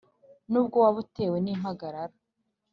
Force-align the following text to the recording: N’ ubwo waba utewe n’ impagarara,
N’ 0.51 0.53
ubwo 0.61 0.77
waba 0.83 0.97
utewe 1.03 1.37
n’ 1.41 1.47
impagarara, 1.53 2.15